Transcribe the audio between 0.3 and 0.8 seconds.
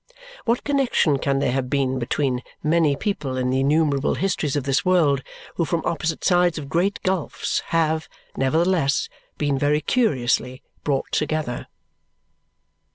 What